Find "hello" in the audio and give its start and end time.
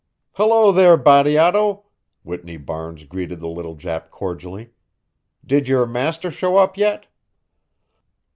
0.31-0.71